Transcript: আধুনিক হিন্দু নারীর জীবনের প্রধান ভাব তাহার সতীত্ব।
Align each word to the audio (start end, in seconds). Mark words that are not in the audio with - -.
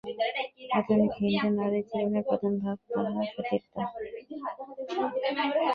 আধুনিক 0.77 1.11
হিন্দু 1.19 1.47
নারীর 1.57 1.85
জীবনের 1.89 2.23
প্রধান 2.29 2.53
ভাব 2.63 2.77
তাহার 2.89 3.25
সতীত্ব। 3.33 3.75